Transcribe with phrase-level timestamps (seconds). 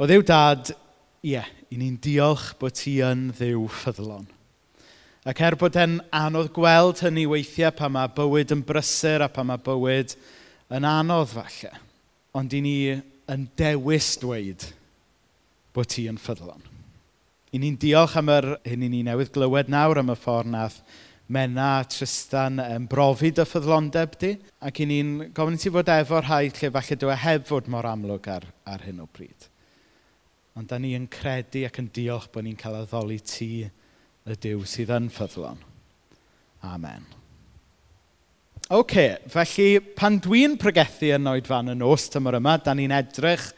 [0.00, 0.70] O ddiw dad,
[1.20, 4.24] ie, yeah, i ni'n diolch bod ti yn ddiw ffyddlon.
[5.28, 9.44] Ac er bod e'n anodd gweld hynny weithiau pa mae bywyd yn brysur a pa
[9.44, 10.16] mae bywyd
[10.72, 11.74] yn anodd falle,
[12.32, 14.64] ond i ni yn dewis dweud
[15.76, 16.64] bod ti yn ffyddlon.
[17.52, 20.80] I ni'n diolch am yr hyn i ni newydd glywed nawr am y ffordd nath
[21.32, 26.24] Mena a Tristan yn brofi dy ffyddlondeb di, ac i ni'n gofyn ti fod efo
[26.24, 29.51] rhai lle falle dwi e heb fod mor amlwg ar, ar hyn o bryd.
[30.52, 33.64] Ond da ni yn credu ac yn diolch bod ni'n cael addoli ti,
[34.22, 35.62] y Dyw sydd yn ffyddlon.
[36.68, 37.06] Amen.
[38.72, 38.94] OK,
[39.32, 43.48] felly pan dwi'n pregethu yn oed fan y nos tymor yma, da ni'n edrych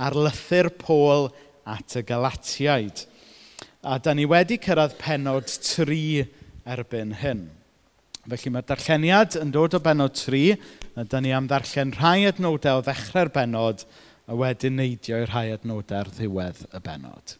[0.00, 1.28] ar lythyr Pôl
[1.68, 3.04] at y Galatiaid.
[3.84, 6.24] A da ni wedi cyrraedd penod 3
[6.68, 7.46] erbyn hyn.
[8.28, 10.56] Felly mae'r darlleniad yn dod o benod 3,
[10.96, 15.30] a da ni am ddarllen rhai adnodau o ddechrau'r benod 3 a wedyn neidio i'r
[15.30, 17.36] rhai adnodau ar ddiwedd y benod.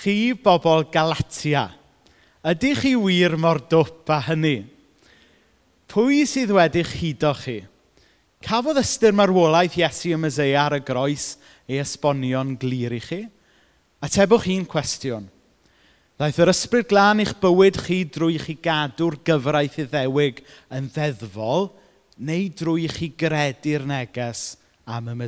[0.00, 1.66] Chi bobl Galatia,
[2.46, 4.62] ydych chi wir mor dwp â hynny?
[5.90, 7.58] Pwy sydd wedi'ch hudo chi?
[8.40, 11.34] Cafodd ystyr marwolaeth Iesu y Myseia ar y groes
[11.68, 13.20] ei esbonio'n glir i chi?
[14.00, 15.26] Atebwch un cwestiwn.
[16.16, 20.40] Ddaeth yr ysbryd glân i'ch bywyd chi drwy chi gadw'r gyfraith iddewig
[20.72, 21.68] yn ddeddfol
[22.16, 24.54] neu drwy chi gredu'r neges
[24.88, 25.18] am y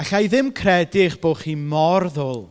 [0.00, 2.46] A chai ddim credu eich bod chi mor ddwl.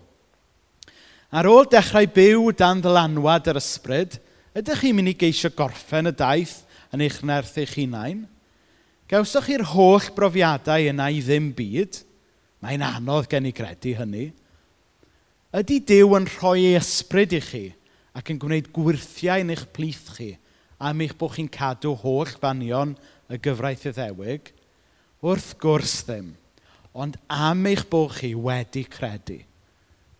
[1.33, 4.19] Ar ôl dechrau byw dan ddylanwad yr ysbryd,
[4.53, 6.59] ydych chi'n mynd i geisio gorffen y daith
[6.93, 8.19] yn eich nerth eich hunain?
[9.09, 11.97] Gawswch chi'r holl brofiadau yna i ddim byd?
[12.61, 14.27] Mae'n anodd gen i credu hynny.
[15.57, 17.63] Ydy Dyw yn rhoi ei ysbryd i chi
[18.13, 20.35] ac yn gwneud gwirthiau yn eich plith chi
[20.77, 22.93] am eich bod chi'n cadw holl fanion
[23.25, 24.53] y gyfraith iddewig?
[25.25, 26.29] Wrth gwrs ddim.
[26.93, 29.39] Ond am eich bod chi wedi credu.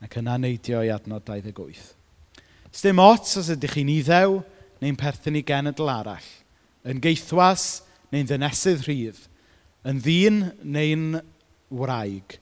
[0.03, 1.95] Ac yna neidio i adnod 28.
[2.71, 4.39] Sdim ots os ydych chi'n iddew
[4.79, 6.27] neu'n perthyn i genedl arall,
[6.87, 7.81] yn geithwas
[8.13, 9.17] neu'n ddynesydd rhydd,
[9.89, 11.19] yn ddyn neu'n
[11.73, 12.37] wraig,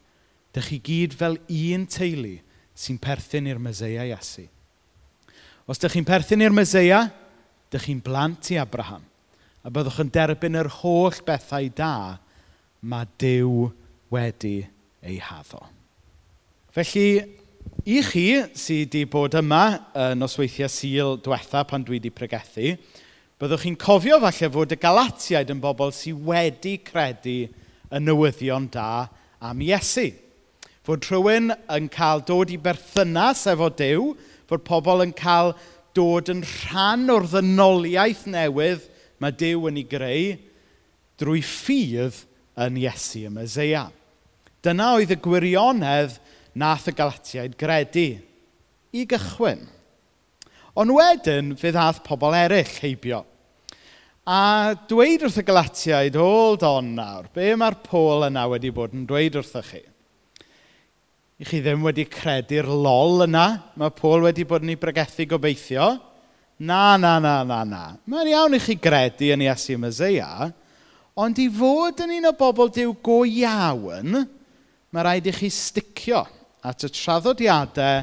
[0.54, 2.36] dych chi gyd fel un teulu
[2.78, 4.46] sy'n perthyn i'r Myseia Iesu.
[5.66, 7.08] Os dych chi'n perthyn i'r Myseia,
[7.72, 9.02] dych chi'n blant i Abraham,
[9.64, 12.20] a byddwch yn derbyn yr holl bethau da
[12.86, 13.84] mae Dyw yn
[14.14, 14.62] wedi
[15.04, 15.62] ei haddo.
[16.74, 17.24] Felly,
[17.88, 19.64] i chi sydd wedi bod yma
[20.08, 22.76] yn osweithiau Sul diwetha pan dwi wedi pregethu,
[23.38, 29.08] byddwch chi'n cofio falle fod y Galatiaid yn bobl sydd wedi credu y newyddion da
[29.44, 30.10] am Iesu.
[30.88, 34.14] Fod rhywun yn cael dod i berthynas efo Dyw,
[34.48, 35.54] fod pobl yn cael
[35.98, 38.88] dod yn rhan o'r ddynoliaeth newydd
[39.20, 40.26] mae Dyw yn ei greu
[41.20, 42.24] drwy ffydd
[42.64, 43.88] yn Iesu y Meseia.
[44.66, 46.18] Dyna oedd y gwirionedd
[46.58, 48.10] nath y Galatiaid gredu
[48.96, 49.66] i gychwyn.
[50.78, 53.24] Ond wedyn fe ddath pobl eraill heibio.
[54.28, 59.06] A dweud wrth y Galatiaid, hold on nawr, be mae'r Pôl yna wedi bod yn
[59.08, 59.84] dweud wrthych chi?
[61.38, 63.46] I chi ddim wedi credu'r lol yna,
[63.78, 65.94] mae Pôl wedi bod yn ei bregethu gobeithio.
[66.60, 67.84] Na, na, na, na, na.
[68.10, 70.50] Mae'n iawn i chi gredu yn Iesu Myseia,
[71.18, 74.26] ond i fod yn un o bobl diw go iawn,
[74.98, 76.24] mae rhaid i chi sticio
[76.66, 78.00] at y traddodiadau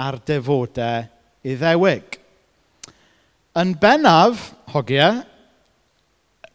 [0.00, 1.04] a'r defodau
[1.44, 2.16] iddewig.
[3.60, 5.20] Yn bennaf, hogiau,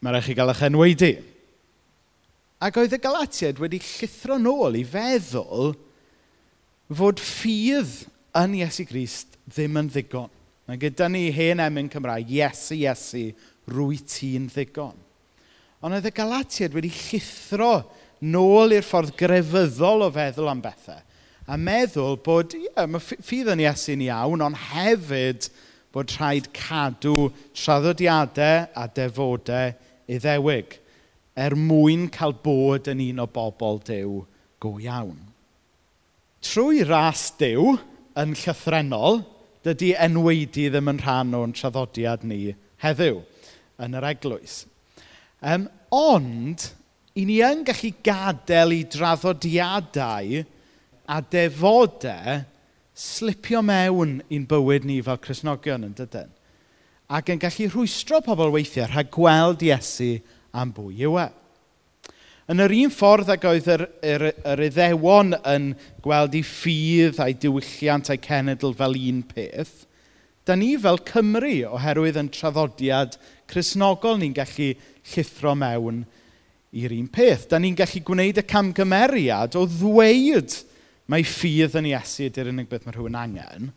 [0.02, 1.12] mae rhaid chi gael eich enwedu.
[2.64, 5.76] Ac oedd y Galatiad wedi llithro nôl i feddwl
[6.98, 8.00] fod ffydd
[8.42, 10.32] yn Iesu Grist ddim yn ddigon.
[10.66, 13.28] Mae gyda ni hen emyn Cymraeg, Iesu, Iesu,
[13.70, 14.98] rwy ti'n ddigon.
[15.84, 17.84] Ond oedd y Galatiad wedi llithro
[18.24, 21.02] nôl i'r ffordd grefyddol o feddwl am bethau.
[21.44, 25.50] A meddwl bod, ie, yeah, mae ffydd yn Iesu'n iawn, ond hefyd
[25.94, 29.74] bod rhaid cadw traddodiadau a defodau
[30.10, 30.80] iddewig
[31.36, 34.24] er mwyn cael bod yn un o bobl dew
[34.64, 35.20] go iawn.
[36.44, 37.76] Trwy ras dew
[38.20, 39.24] yn llythrenol,
[39.64, 43.22] dydy enweidi ddim yn rhan o'n traddodiad ni heddiw
[43.84, 44.64] yn yr eglwys.
[45.44, 46.70] Um, ond
[47.14, 50.40] i ni yn gallu gadael i draddodiadau
[51.06, 52.40] a defodau
[52.98, 56.32] slipio mewn i'n bywyd ni fel Cresnogion yn dydyn?
[57.14, 60.16] Ac yn gallu rhwystro pobl weithiau rhag gweld Iesu
[60.58, 61.28] am bwy yw e.
[62.50, 65.70] Yn yr un ffordd ag oedd yr, yr, yr iddewon yn
[66.04, 69.86] gweld ei ffydd a'i diwylliant a'i cenedl fel un peth,
[70.44, 73.16] da ni fel Cymru oherwydd yn traddodiad
[73.48, 74.74] Cresnogol ni'n gallu
[75.14, 76.04] llithro mewn
[76.74, 77.48] i'r un peth.
[77.52, 80.56] Da ni'n gallu gwneud y camgymeriad o ddweud
[81.12, 83.70] mae ffydd yn Iesu ydy'r unig beth mae rhywun angen.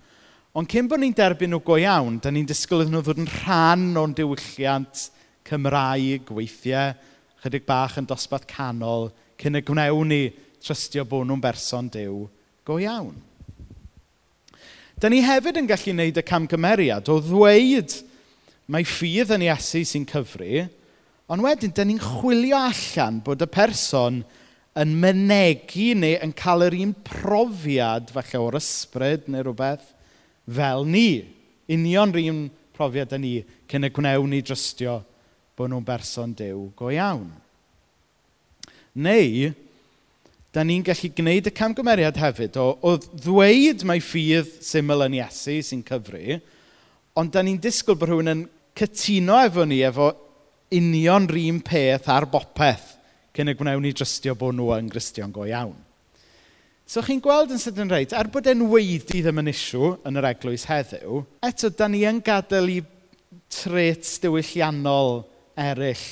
[0.56, 3.31] Ond cyn bod ni'n derbyn nhw go iawn, da ni'n disgwyl iddyn nhw ddod yn
[3.43, 5.10] rhan o'n diwylliant
[5.46, 6.94] Cymraeg, weithiau,
[7.44, 10.22] chydig bach yn dosbarth canol, cyn y gwnewn ni
[10.64, 12.25] trystio bod nhw'n berson Dyw
[12.66, 13.14] go iawn.
[14.96, 17.98] Da ni hefyd yn gallu gwneud y camgymeriad o ddweud
[18.72, 20.64] mae ffydd yn Iesu sy'n cyfri,
[21.26, 24.20] Ond wedyn, dyn ni'n chwilio allan bod y person
[24.78, 29.88] yn mynegu neu yn cael yr un profiad falle o'r ysbryd neu rhywbeth
[30.46, 31.25] fel ni.
[31.73, 32.44] Union yr un
[32.76, 33.32] profiad yn ni
[33.67, 35.00] cyn y gwnewn ni drystio
[35.58, 37.32] bod nhw'n berson dew go iawn.
[38.94, 39.50] Neu,
[40.55, 45.58] da ni'n gallu gwneud y camgymeriad hefyd o, o ddweud mae ffydd syml yn Iesu
[45.64, 46.38] sy'n cyfru,
[47.19, 48.46] ond da ni'n disgwyl bod rhywun yn
[48.79, 50.12] cytuno efo ni efo
[50.74, 52.96] union rhywun peth ar bopeth
[53.36, 55.76] cyn y gwnewn ni drystio bod nhw yn gristion go iawn.
[56.86, 60.28] So chi'n gweld yn sydyn reit, er bod e'n weiddi ddim yn isiw yn yr
[60.30, 62.78] eglwys heddiw, eto, da ni yn gadael i
[63.50, 65.24] trets diwylliannol
[65.58, 66.04] eraill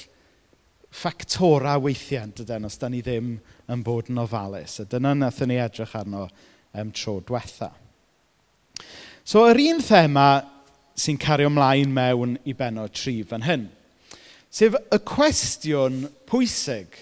[0.94, 3.36] ffactora weithiau, dydyn, os da ni ddim
[3.70, 4.80] yn bod yn ofalus.
[4.82, 7.70] A dyna wnaethon ni edrych arno um, tro diwetha.
[9.24, 10.28] So, yr un thema
[10.98, 13.70] sy'n cario ymlaen mewn i benod tri fan hyn–
[14.54, 16.92] Sef y cwestiwn pwysig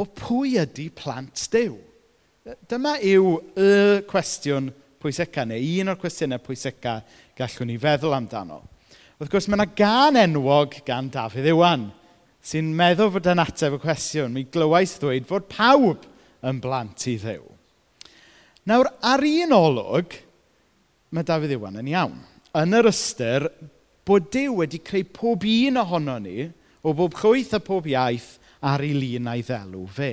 [0.00, 1.74] o pwy ydy plant Duw?
[2.70, 3.72] Dyma yw y
[4.08, 4.70] cwestiwn
[5.02, 6.94] pwysica neu un o'r cwestiynau pwysica
[7.36, 8.62] gallwn ni feddwl amdano.
[9.20, 11.90] Wrth gwrs, mae yna gan enwog gan Dafydd Iwan
[12.44, 14.32] sy'n meddwl fod yn ateb y cwestiwn.
[14.32, 16.08] Mi glywais ddweud fod pawb
[16.48, 17.44] yn blant i ddew.
[18.64, 20.16] Nawr, ar un olwg,
[21.12, 22.16] mae Dafydd Iwan yn iawn.
[22.56, 23.50] Yn yr ystyr,
[24.04, 26.50] bod Dyw wedi creu pob un ohono ni
[26.84, 28.34] o bob chwyth a pob iaith
[28.64, 30.12] ar ei lun a'i ddelw fe.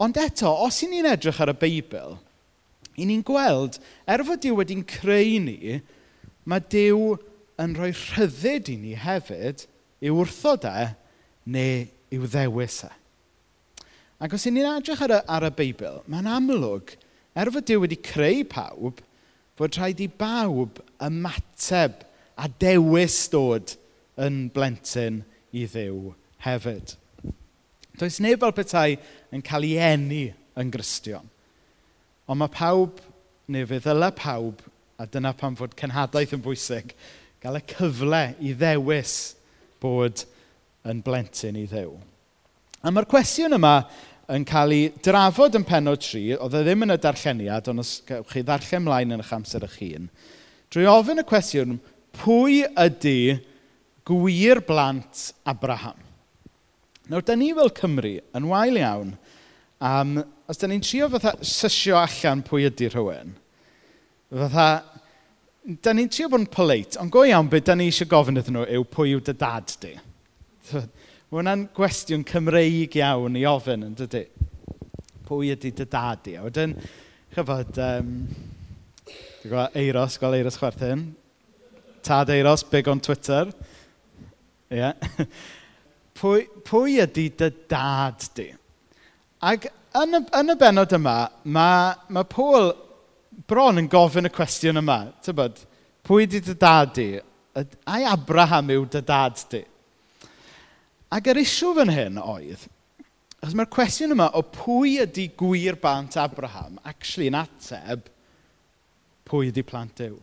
[0.00, 2.18] Ond eto, os i ni'n edrych ar y Beibl,
[3.00, 5.78] i ni'n gweld, er fod Dyw wedi'n creu ni,
[6.44, 7.16] mae Dyw
[7.60, 9.64] yn rhoi rhyddid i ni hefyd
[10.04, 10.90] i wrthod e
[11.52, 12.92] neu i'w ddewis e.
[14.20, 16.92] Ac os i ni'n edrych ar y, ar y Beibl, mae'n amlwg,
[17.36, 19.00] er fod Dyw wedi creu pawb,
[19.56, 22.04] fod rhaid i bawb ymateb
[22.36, 23.74] a dewis dod
[24.20, 25.22] yn blentyn
[25.56, 26.12] i ddew
[26.44, 26.96] hefyd.
[27.96, 28.96] Does neb fel petai
[29.32, 30.24] yn cael ei eni
[30.60, 31.24] yn gristion.
[32.28, 32.98] Ond mae pawb,
[33.48, 34.60] neu fe ddyle pawb,
[35.00, 36.92] a dyna pam fod cenhadaeth yn bwysig,
[37.42, 39.16] gael y cyfle i ddewis
[39.80, 40.24] bod
[40.88, 41.94] yn blentyn i ddew.
[42.84, 43.78] A mae'r cwestiwn yma
[44.32, 47.98] yn cael ei drafod yn penod tri, oedd e ddim yn y darlleniad, ond os
[48.08, 50.08] gewch chi ddarllen mlaen yn eich amser eich hun,
[50.72, 51.76] drwy ofyn y cwestiwn,
[52.20, 53.38] pwy ydy
[54.06, 55.98] gwir blant Abraham?
[57.06, 59.12] Nawr, da ni fel Cymru yn wael iawn
[59.80, 60.16] um,
[60.48, 63.34] os da ni'n trio fatha sysio allan pwy ydy rhywun,
[64.30, 64.66] fatha,
[65.82, 68.58] da ni'n trio bod yn polite, ond go iawn beth da ni eisiau gofyn iddyn
[68.58, 69.92] nhw yw pwy yw dy dad di.
[71.26, 74.22] Mae hwnna'n gwestiwn Cymreig iawn i ofyn, yn dydy?
[75.26, 76.36] Pwy ydy dy dad di?
[76.38, 76.76] A wedyn,
[77.34, 78.12] chyfod, um,
[79.42, 81.08] gwybod, Eiros, gael Eiros Chwerthin,
[82.06, 83.50] Tad Eiros, big on Twitter.
[84.70, 84.76] Ie.
[84.78, 84.92] Yeah.
[86.20, 88.46] pwy, pwy ydy dy dad di?
[89.42, 89.66] Ac
[89.98, 92.70] yn y, yn y benod yma, mae, mae Paul
[93.50, 95.00] bron yn gofyn y cwestiwn yma.
[95.26, 95.58] Tybod,
[96.06, 97.08] pwy ydy dy dad di?
[97.90, 99.64] Ai Abraham yw dy dad di?
[101.16, 102.68] Ac yr isw fan hyn oedd,
[103.40, 108.06] achos mae'r cwestiwn yma o pwy ydy gwir bant Abraham, actually yn ateb
[109.26, 110.14] pwy ydy plant Dyw.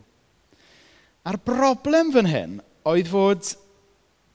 [1.23, 2.55] A'r broblem fan hyn
[2.89, 3.49] oedd fod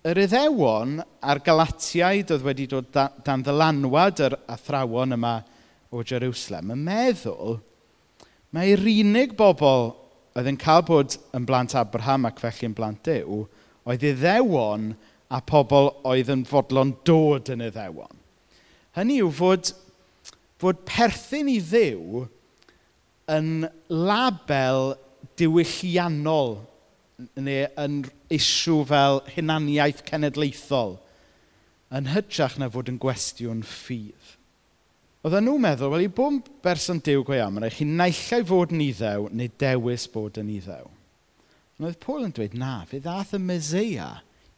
[0.09, 2.89] yr Iddewon a'r Galatiaid oedd wedi dod
[3.27, 5.35] dan ddylanwad yr athrawon yma
[5.93, 7.59] o Jerusalem yn meddwl
[8.57, 9.91] mae'r unig bobl
[10.39, 13.43] oedd yn cael bod yn blant Abraham ac felly yn blant Dyw
[13.89, 14.95] oedd Iddewon
[15.29, 18.17] a pobl oedd yn fodlon dod yn Iddewon.
[18.97, 19.75] Hynny yw fod,
[20.57, 22.25] fod perthyn i ddew
[23.29, 24.95] yn label
[25.37, 26.57] diwylliannol
[27.19, 30.93] neu yn isw fel hunaniaeth cenedlaethol
[31.99, 34.35] yn hytrach na fod yn gwestiwn ffydd.
[35.27, 38.75] Oedden nhw'n meddwl, wel i bob berson diw go iawn, mae'n rhaid chi naillai fod
[38.77, 40.87] yn iddew neu dewis bod yn iddew.
[41.79, 44.09] Ond oedd Paul yn dweud, na, fe ddath y Meseia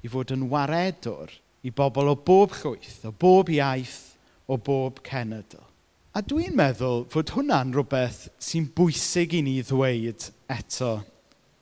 [0.04, 1.32] i fod yn waredwr
[1.64, 4.18] i bobl o bob chwyth, o bob iaith,
[4.50, 5.64] o bob cenedl.
[6.12, 10.98] A dwi'n meddwl fod hwnna'n rhywbeth sy'n bwysig i ni ddweud eto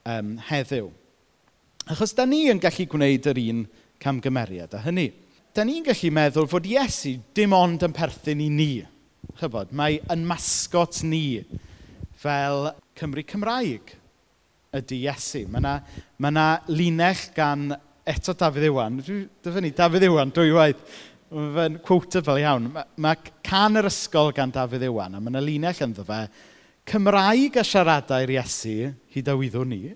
[0.05, 0.89] um, heddiw.
[1.89, 3.65] Achos da ni yn gallu gwneud yr un
[4.01, 5.09] camgymeriad a hynny.
[5.55, 8.71] Dan ni'n gallu meddwl fod Iesu dim ond yn perthyn i ni.
[9.39, 11.41] Chybod, mae yn masgot ni
[12.19, 13.95] fel Cymru Cymraeg
[14.77, 15.45] ydy Iesu.
[15.49, 15.75] Mae yna
[16.21, 17.71] ma, na, linell gan
[18.09, 19.01] eto Dafydd Iwan.
[19.01, 20.99] Dyfynnu, Dafydd Iwan, dwy waith.
[21.29, 22.71] Mae'n quotable iawn.
[22.73, 23.15] Mae ma
[23.45, 26.23] can yr ysgol gan Dafydd Iwan, a mae yna linell ynddo fe
[26.89, 29.91] Cymraeg a siaradau'r Iesu hyd a wyddwn ni.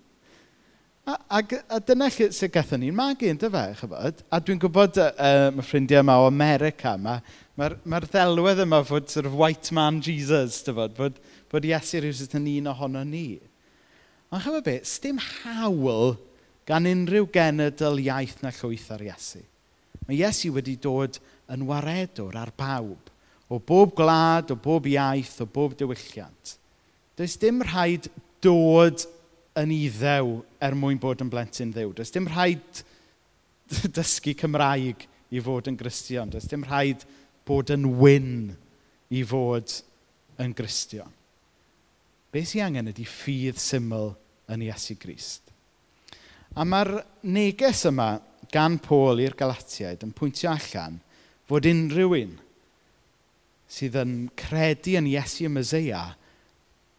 [1.03, 1.39] A, a,
[1.73, 4.21] a dyna lle sydd gatho ni'n magu, ynddo fe, chybod?
[4.29, 7.17] A dwi'n gwybod, uh, mae ffrindiau yma o America yma,
[7.59, 11.19] mae'r ma, r, ddelwedd yma fod sort of white man Jesus, dyfod, bod,
[11.51, 13.25] bod Iesu rhywbeth yn un ohono ni.
[14.29, 16.15] Ond chybod beth, sdim hawl
[16.69, 19.41] gan unrhyw genedl iaith na llwyth ar Iesu.
[20.05, 21.17] Mae Iesu wedi dod
[21.51, 23.09] yn waredwr ar bawb,
[23.49, 26.59] o bob gwlad, o bob iaith, o bob diwylliant.
[27.17, 28.09] Does dim rhaid
[28.41, 29.05] dod
[29.59, 31.91] yn iddew er mwyn bod yn blentyn ddew.
[31.93, 32.83] Does dim rhaid
[33.97, 36.31] dysgu Cymraeg i fod yn gristion.
[36.33, 37.05] Does dim rhaid
[37.45, 38.33] bod yn wyn
[39.13, 39.75] i fod
[40.41, 41.09] yn gristion.
[42.33, 44.15] Be sy'n angen ydy ffydd syml
[44.49, 45.51] yn Iesu Grist.
[46.57, 46.95] A mae'r
[47.29, 48.15] neges yma
[48.53, 50.99] gan Pôl i'r Galatiaid yn pwyntio allan
[51.49, 52.33] fod unrhyw un
[53.69, 56.03] sydd yn credu yn Iesu y Myseia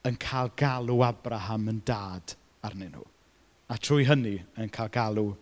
[0.08, 3.04] yn cael galw Abraham yn dad arnyn nhw.
[3.72, 5.32] A trwy hynny yn cael galw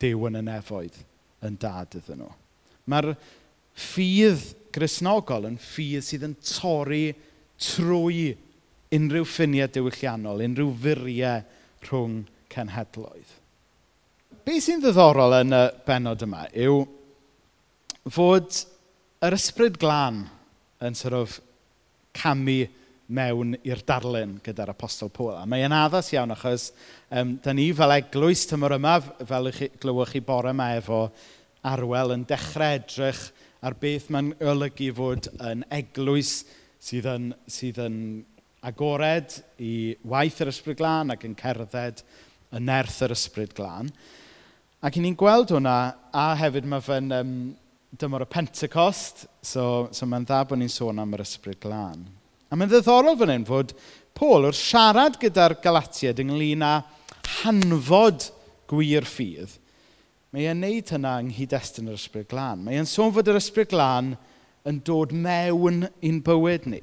[0.00, 1.02] Dyw yn y nefoedd
[1.44, 2.30] yn dad iddyn nhw.
[2.88, 3.10] Mae'r
[3.76, 7.10] ffydd grisnogol yn ffydd sydd yn torri
[7.60, 8.30] trwy
[8.96, 11.44] unrhyw ffiniau diwylliannol, unrhyw furiau
[11.86, 13.36] rhwng cenhedloedd.
[14.44, 16.80] Be sy'n ddiddorol yn y benod yma yw
[18.10, 18.62] fod
[19.20, 20.24] yr ysbryd glân
[20.80, 21.36] yn sort of
[22.16, 22.62] camu
[23.10, 25.34] mewn i'r darlun gyda'r apostol Pôl.
[25.40, 26.70] A mae'n addas iawn achos
[27.10, 31.04] um, da ni fel eglwys tymor yma, fel chi, glywch chi bore yma efo
[31.66, 33.26] arwel yn dechrau edrych
[33.66, 36.44] ar beth mae'n olygu fod yn eglwys
[36.80, 37.98] sydd yn, sydd yn
[38.64, 42.04] agored i waith yr ysbryd glân ac yn cerdded
[42.56, 43.90] yn nerth yr ysbryd glân.
[44.80, 45.76] Ac i ni'n gweld hwnna,
[46.16, 47.34] a hefyd mae fe'n um,
[48.00, 52.06] dymor y Pentecost, so, so mae'n dda bod ni'n sôn am yr ysbryd glân.
[52.50, 53.74] A mae'n ddiddorol fan hyn fod
[54.18, 56.74] Paul wrth siarad gyda'r Galatiad ynglyn â
[57.40, 58.26] hanfod
[58.70, 59.52] gwir ffydd,
[60.34, 62.64] mae e'n neud hynna yng nghyd-destun yr Ysbryd Glân.
[62.66, 64.12] Mae e'n sôn fod yr Ysbryd Glân
[64.66, 66.82] yn dod mewn i'n bywyd ni.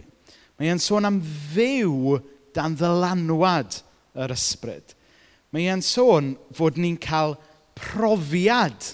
[0.58, 1.20] Mae e'n sôn am
[1.54, 2.18] fyw
[2.56, 3.82] dan ddylanwad
[4.18, 4.96] yr ysbryd.
[5.54, 7.36] Mae e'n sôn fod ni'n cael
[7.78, 8.94] profiad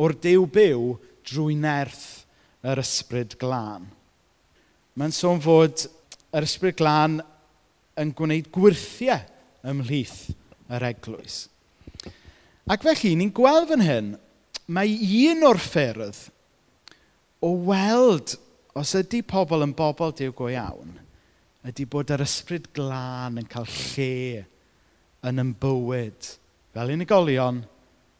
[0.00, 0.94] o'r Dew byw
[1.28, 2.24] drwy nerth
[2.66, 3.84] yr ysbryd glân.
[4.96, 5.84] Mae'n sôn fod
[6.32, 7.20] yr Ysbryd Glân
[8.00, 9.20] yn gwneud gwirthiau
[9.68, 10.32] ymhlith
[10.72, 11.46] yr eglwys.
[12.70, 14.12] Ac felly, ni'n gweld fan hyn,
[14.72, 14.94] mae
[15.28, 16.20] un o'r ffyrdd
[17.42, 18.36] o weld
[18.78, 20.94] os ydy pobl yn bobl diw go iawn,
[21.66, 24.44] ydy bod yr ysbryd glân yn cael lle
[25.28, 26.30] yn ymbywyd
[26.72, 27.60] fel unigolion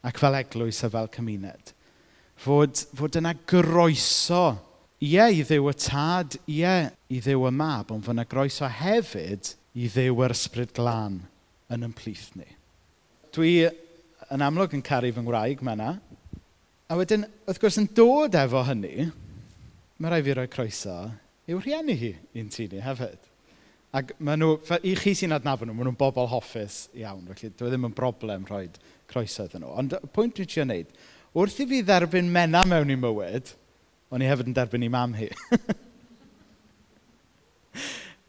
[0.07, 1.73] ac fel eglwys a fel cymuned.
[2.43, 4.45] Fod, fod yna groeso
[5.03, 6.75] ie i ddew y Tad, ie
[7.11, 11.23] i ddew y Mab, ond fy' 'na groeso hefyd i ddew yr Ysbryd Glân
[11.73, 12.47] yn ymplith ni.
[13.35, 13.67] Dwi
[14.33, 15.77] yn amlwg yn caru fy ngwraig ma'
[16.93, 19.07] A wedyn, wrth gwrs, yn dod efo hynny,
[19.97, 20.97] mae raid fi roi croeso
[21.49, 23.31] i'w rhieni hi i'n tŷ ni hefyd.
[23.97, 27.71] Ac maen nhw, i chi sy'n adnabod nhw, maen nhw'n bobl hoffus iawn, felly dwi
[27.71, 28.67] e ddim yn broblem rhoi
[29.09, 29.73] croeso iddyn nhw.
[29.81, 30.93] Ond y pwynt dwi'n trio wneud,
[31.33, 33.55] wrth i fi dderbyn mena mewn i mywyd,
[34.13, 35.31] O'n i hefyd yn derbyn ei mam hi.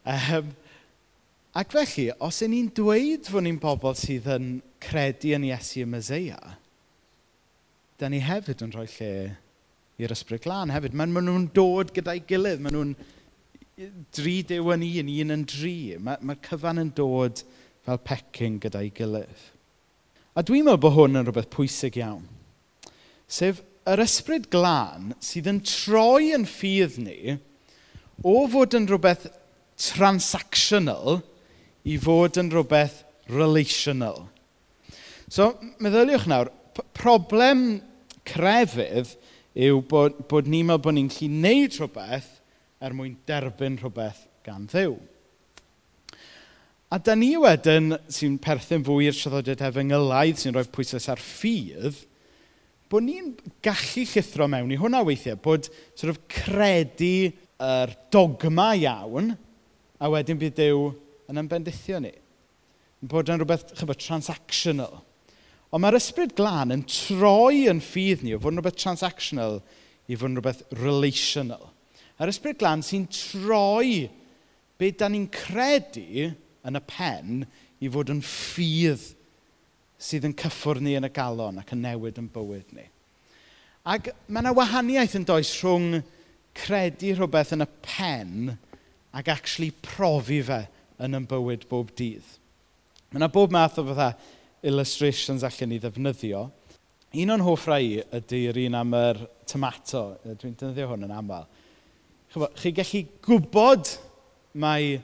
[0.08, 0.50] um,
[1.60, 4.46] ac felly, os y'n ni'n dweud fod ni'n bobl sydd yn
[4.80, 6.38] credu yn Iesu y Myseia,
[8.00, 9.10] da ni hefyd yn rhoi lle
[10.00, 10.96] i'r ysbryd glân hefyd.
[10.96, 12.64] Maen nhw'n dod gyda'i gilydd.
[12.64, 12.94] Maen nhw'n
[14.14, 15.76] dri dew yn un, un yn dri.
[16.00, 17.44] Mae'r ma cyfan yn dod
[17.84, 19.44] fel pecyn gyda'i gilydd.
[20.34, 22.24] A dwi'n meddwl bod hwn yn rhywbeth pwysig iawn.
[23.30, 27.36] Sef yr ysbryd glân sydd yn troi yn ffydd ni
[28.24, 29.26] o fod yn rhywbeth
[29.80, 31.20] transactional
[31.84, 34.24] i fod yn rhywbeth relational.
[35.28, 36.50] So, meddyliwch nawr,
[36.96, 37.82] problem
[38.28, 39.12] crefydd
[39.54, 42.30] yw bod, bod ni'n meddwl bod ni'n gallu neud rhywbeth
[42.84, 44.96] er mwyn derbyn rhywbeth gan ddew.
[46.92, 52.00] A da ni wedyn sy'n perthyn fwy i'r traddodiad efengelaidd sy'n rhoi pwysau ar ffydd–
[52.94, 53.32] bod ni'n
[53.64, 57.32] gallu llithro mewn i hwnna weithiau, bod sort of credu
[57.64, 59.32] yr dogma iawn,
[59.98, 60.84] a wedyn bydd Dyw
[61.30, 62.12] yn ymbendithio ni.
[63.10, 65.00] Bod yn rhywbeth chyfod transactional.
[65.74, 69.58] Ond mae'r ysbryd glân yn troi yn ffydd ni o fod yn rhywbeth transactional
[70.06, 71.72] i fod yn rhywbeth relational.
[72.22, 74.04] Yr ysbryd glân sy'n troi
[74.78, 76.30] be da ni'n credu
[76.64, 77.42] yn y pen
[77.82, 79.10] i fod yn ffydd
[80.04, 82.84] sydd yn cyffwr ni yn y galon ac yn newid yn bywyd ni.
[83.84, 86.00] Ac mae yna wahaniaeth yn does rhwng
[86.56, 88.54] credu rhywbeth yn y pen
[89.16, 90.62] ac actually profi fe
[91.04, 92.26] yn yn bywyd bob dydd.
[93.10, 94.12] Mae yna bob math o fatha
[94.64, 96.46] illustrations allan ni ddefnyddio.
[97.14, 100.06] Un o'n hoff rai ydy'r un am yr tomato.
[100.24, 101.44] Dwi'n defnyddio hwn yn aml.
[102.32, 103.92] Chyfo, chi gallu gwybod
[104.58, 104.96] mai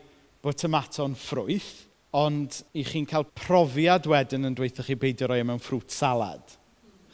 [0.42, 1.84] bod tomato'n ffrwyth,
[2.16, 6.56] ond i chi'n cael profiad wedyn yn dweithio chi beidio roi e mewn ffrwt salad.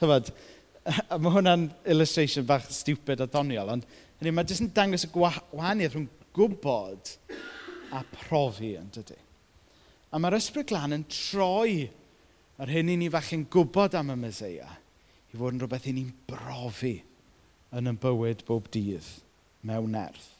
[0.00, 0.31] Chyfod,
[1.21, 3.87] mae hwnna'n illustration bach stupid a doniol, ond
[4.21, 7.12] hynny, mae jyst yn dangos y gwahaniaeth rhwng gwybod
[7.97, 9.19] a profi yn dydy.
[10.12, 11.87] A mae'r ysbryd glân yn troi
[12.62, 16.15] yr hyn i ni falle'n gwybod am y Mesoea i fod yn rhywbeth i ni'n
[16.31, 16.95] brofi
[17.76, 19.11] yn y bywyd bob dydd
[19.67, 20.31] mewn nerth.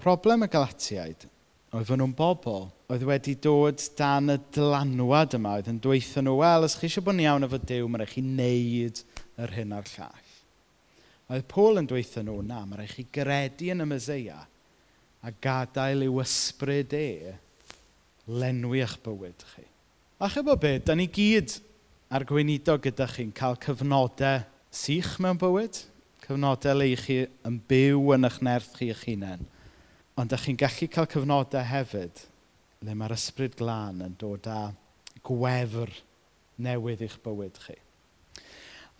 [0.00, 1.26] Problem y Galatiaid
[1.70, 6.66] Oedden nhw'n bobl oedd wedi dod dan y dylanwad yma, oedd yn dweithio nhw, wel,
[6.66, 9.02] os chi eisiau bod yn iawn efo Dyw, mae'n rhaid chi wneud
[9.44, 10.32] yr hyn a'r llall.
[11.30, 14.40] Oedd Paul yn dweithio nhw, na, mae'n rhaid chi gredu yn y myseia
[15.22, 17.06] a gadael i'w ysbryd e
[18.40, 19.62] lenwi eich bywyd chi.
[20.18, 21.54] A chyd bod beth, da ni gyd
[22.10, 24.42] ar gweinido gyda chi'n cael cyfnodau
[24.74, 25.84] sych mewn bywyd,
[26.26, 29.46] cyfnodau le i chi yn byw yn eich nerth chi eich hunain.
[30.18, 32.24] Ond ydych chi'n gallu cael cyfnodau hefyd
[32.86, 34.58] le mae'r ysbryd glân yn dod â
[35.26, 35.92] gwefr
[36.64, 37.76] newydd i'ch bywyd chi.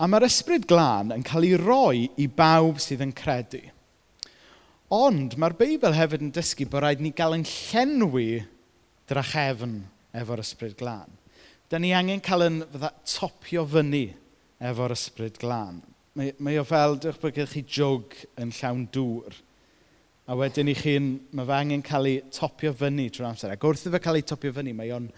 [0.00, 3.62] A mae'r ysbryd glân yn cael ei roi i bawb sydd yn credu.
[4.94, 8.42] Ond mae'r Beibl hefyd yn dysgu bod rhaid ni gael yn llenwi
[9.10, 9.80] drachefn
[10.20, 11.18] efo'r ysbryd glân.
[11.70, 14.08] Da ni angen cael yn fydda, topio fyny
[14.70, 15.82] efo'r ysbryd glân.
[16.18, 19.38] Mae, mae o fel, dych bod chi jwg yn llawn dŵr–
[20.30, 21.10] A wedyn i chi'n...
[21.34, 23.54] mae fe angen cael ei topio fyny drwy'r amser.
[23.54, 25.08] Ac wrth i fe cael ei topio fyny, mae o'n,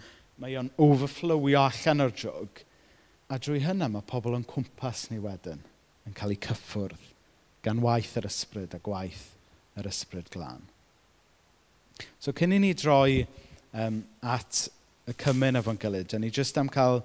[0.41, 2.63] mae o'n overflowio allan o'r jwg.
[3.29, 5.61] A drwy hynna mae pobl yn cwmpas ni wedyn
[6.09, 7.11] yn cael ei cyffwrdd
[7.63, 9.29] gan waith yr ysbryd a gwaith
[9.79, 10.65] yr ysbryd glân.
[12.19, 13.23] So cyn i ni droi
[13.71, 14.65] um, at
[15.07, 17.03] y cymyn efo'n da ni jyst am cael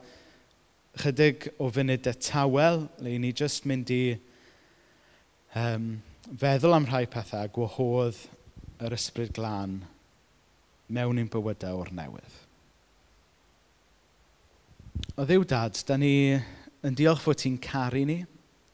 [0.98, 4.18] chydig o funudau e tawel, le ni jyst mynd i
[5.54, 5.98] um,
[6.36, 8.18] feddwl am rhai pethau a gwahodd
[8.84, 9.78] yr ysbryd glân
[10.92, 12.34] mewn i'n bywydau o'r newydd.
[15.16, 16.36] O ddiw dad, da ni
[16.84, 18.18] yn diolch fod ti'n caru ni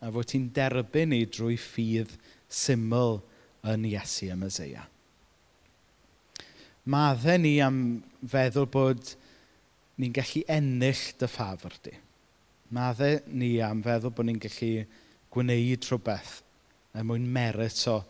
[0.02, 2.16] a fod ti'n derbyn ni drwy ffydd
[2.50, 3.20] syml
[3.70, 4.88] yn Iesu y Myseia.
[6.90, 7.78] Maddau ni am
[8.28, 9.14] feddwl bod
[10.02, 11.94] ni'n gallu ennill dy ffafr di.
[12.74, 14.72] Maddau ni am feddwl bod ni'n gallu
[15.34, 16.40] gwneud rhywbeth
[16.94, 18.00] er mwyn merito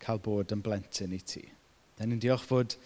[0.00, 1.42] cael bod yn blentyn i ti.
[1.96, 2.76] Da ni'n diolch fod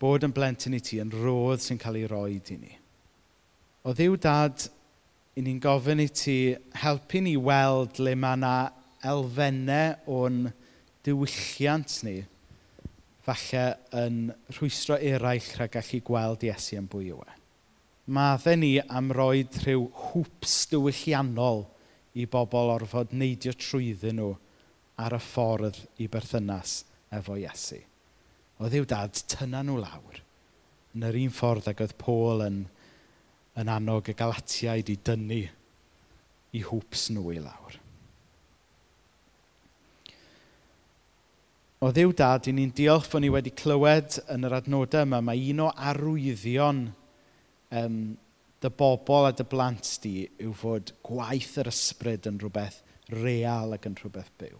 [0.00, 2.74] bod yn blentyn i ti yn rodd sy'n cael ei roi i ni.
[3.88, 4.66] O ddiw dad,
[5.36, 6.38] i ni'n gofyn i ti
[6.82, 8.54] helpu ni weld le mae yna
[9.08, 10.42] elfennau o'n
[11.06, 12.18] diwylliant ni
[13.24, 13.64] falle
[13.96, 14.18] yn
[14.56, 17.36] rhwystro eraill rhag gallu gweld Iesu yn bwy yw e.
[18.10, 21.64] Maddau ni am roed rhyw hwps diwylliannol
[22.20, 24.32] i bobl orfod neidio trwyddyn nhw
[25.00, 26.80] ar y ffordd i berthynas
[27.16, 27.80] efo Iesu.
[28.60, 30.20] Oedd i'w dad tynna nhw lawr
[30.94, 32.64] yn yr un ffordd ag oedd Paul yn,
[33.58, 35.44] yn annog y Galatiaid i dynnu
[36.56, 37.76] i hwps nhw i lawr.
[41.80, 45.46] O ddiw dad, i ni'n diolch fod ni wedi clywed yn yr adnodau yma, mae
[45.54, 46.82] un o arwyddion
[47.80, 48.00] um,
[48.60, 52.82] dy bobl a dy blant di yw fod gwaith yr ysbryd yn rhywbeth
[53.14, 54.58] real ac yn rhywbeth byw.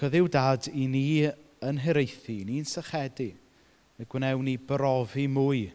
[0.00, 1.28] Ac oedd Dduw dad i ni
[1.60, 3.26] yn hiraethu, i ni'n sychedu,
[4.00, 5.66] y gwnewn ni brofi mwy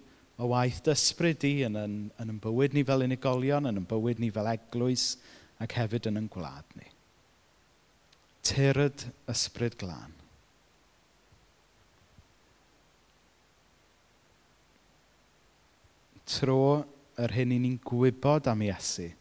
[0.41, 4.17] o waith dysbryd di yn, yn, yn yn bywyd ni fel unigolion, yn yn bywyd
[4.23, 5.03] ni fel eglwys
[5.61, 6.89] ac hefyd yn yn gwlad ni.
[8.49, 10.15] Tyryd ysbryd glân.
[16.25, 16.63] Tro
[17.21, 19.11] yr hyn i ni'n gwybod am Iesu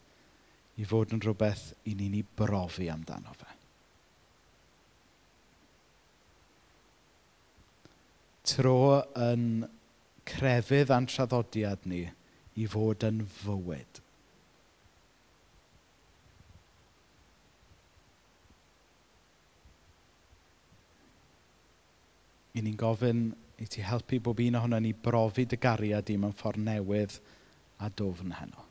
[0.81, 3.54] i fod yn rhywbeth i ni'n ei brofi amdano fe.
[8.45, 9.65] Tro yn
[10.29, 12.05] crefydd a'n traddodiad ni
[12.61, 14.05] i fod yn fywyd.
[22.55, 23.25] i ni'n gofyn
[23.59, 27.17] i ti helpu bob un ohono ni brofi dy gariad i mewn ffordd newydd
[27.83, 28.63] a dofn heno.